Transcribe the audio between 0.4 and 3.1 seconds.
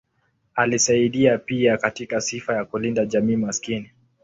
Alisaidia pia katika sifa ya kulinda